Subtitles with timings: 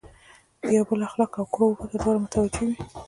[0.61, 2.75] د یو بل اخلاقو او کړو وړو ته دواړه متوجه وي.